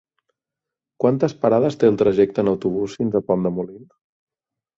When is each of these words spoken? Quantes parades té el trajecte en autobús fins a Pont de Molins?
Quantes 1.03 1.35
parades 1.43 1.77
té 1.83 1.89
el 1.93 1.99
trajecte 2.03 2.43
en 2.45 2.49
autobús 2.53 2.97
fins 3.03 3.19
a 3.21 3.23
Pont 3.29 3.47
de 3.49 3.53
Molins? 3.61 3.95